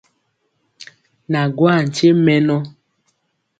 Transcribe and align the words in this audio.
Na 1.31 1.41
gwaa 1.55 1.81
nkye 1.85 2.09
mɛnɔ. 2.25 2.57